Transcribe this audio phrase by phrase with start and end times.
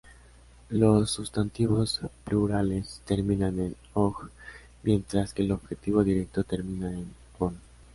[0.69, 4.31] Los sustantivos plurales terminan en "-oj",
[4.81, 7.59] mientras que el objeto directo termina en "-on".